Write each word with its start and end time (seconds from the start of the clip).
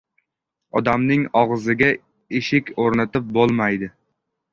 •Odamning 0.79 1.25
og‘ziga 1.41 1.89
eshik 2.39 2.73
o‘rnatib 2.85 3.29
bo‘lmaydi. 3.37 3.91